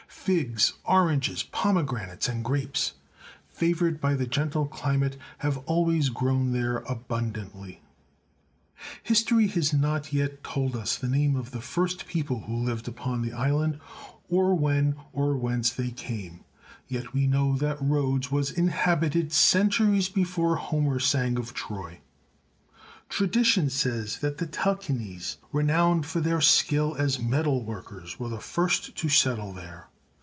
[0.23, 2.93] Figs, oranges, pomegranates, and grapes,
[3.49, 7.81] favoured by the gentle climate, have always grown there abundantly.
[9.01, 13.21] History has not yet told us the name of the first people who lived upon
[13.23, 13.79] the island,
[14.29, 16.41] or when or whence they came,
[16.87, 21.97] yet we know that Rhodes was inhabited centuries before Homer sang of Troy.
[21.97, 22.01] THE COLOSSUS
[22.37, 28.19] OF RHODES 157 Tradition says that the Telchines, renowned for their skill as metal workers,
[28.19, 29.87] were the first to settle there.